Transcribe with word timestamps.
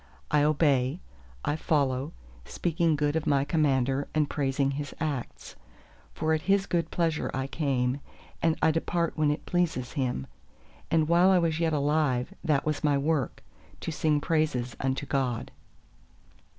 I 0.31 0.41
obey, 0.41 0.99
I 1.45 1.55
follow—speaking 1.55 2.95
good 2.95 3.15
of 3.15 3.27
my 3.27 3.45
Commander, 3.45 4.07
and 4.15 4.27
praising 4.27 4.71
His 4.71 4.95
acts. 4.99 5.55
For 6.11 6.33
at 6.33 6.41
His 6.41 6.65
good 6.65 6.89
pleasure 6.89 7.29
I 7.35 7.45
came; 7.45 7.99
and 8.41 8.57
I 8.63 8.71
depart 8.71 9.13
when 9.15 9.29
it 9.29 9.45
pleases 9.45 9.91
Him; 9.91 10.25
and 10.89 11.07
while 11.07 11.29
I 11.29 11.37
was 11.37 11.59
yet 11.59 11.71
alive 11.73 12.33
that 12.43 12.65
was 12.65 12.83
my 12.83 12.97
work, 12.97 13.43
to 13.81 13.91
sing 13.91 14.19
praises 14.19 14.75
unto 14.79 15.05
God! 15.05 15.51